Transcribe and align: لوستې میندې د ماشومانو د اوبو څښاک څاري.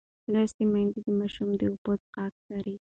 لوستې 0.31 0.63
میندې 0.71 0.99
د 1.05 1.07
ماشومانو 1.19 1.59
د 1.61 1.63
اوبو 1.71 1.93
څښاک 2.01 2.33
څاري. 2.45 2.75